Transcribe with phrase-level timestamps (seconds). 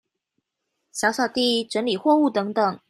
[0.95, 2.79] 掃掃地、整理貨物等等